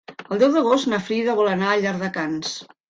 El 0.35 0.39
deu 0.43 0.55
d'agost 0.55 0.89
na 0.93 1.01
Frida 1.11 1.37
vol 1.43 1.53
anar 1.53 1.71
a 1.75 1.79
Llardecans. 1.85 2.61